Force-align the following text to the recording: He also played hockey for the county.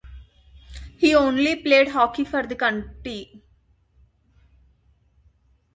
He 0.97 1.13
also 1.13 1.37
played 1.57 1.89
hockey 1.89 2.25
for 2.25 2.41
the 2.41 2.55
county. 2.55 3.39